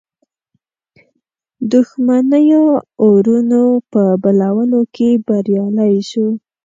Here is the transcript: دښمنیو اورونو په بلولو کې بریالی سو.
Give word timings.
دښمنیو 1.71 2.63
اورونو 3.03 3.63
په 3.91 4.03
بلولو 4.21 4.81
کې 4.95 5.09
بریالی 5.25 5.93
سو. 6.09 6.25